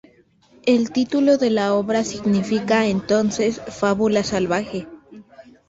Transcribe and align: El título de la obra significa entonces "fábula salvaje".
El 0.65 0.89
título 0.91 1.37
de 1.37 1.51
la 1.51 1.75
obra 1.75 2.03
significa 2.03 2.87
entonces 2.87 3.61
"fábula 3.67 4.23
salvaje". 4.23 4.87